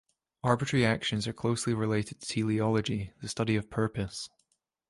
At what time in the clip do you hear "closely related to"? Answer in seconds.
1.31-2.27